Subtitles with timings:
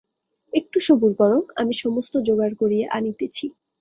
[0.53, 3.45] একটু সবুর করো, আমি সমস্ত জোগাড় করিয়া আনিতেছি।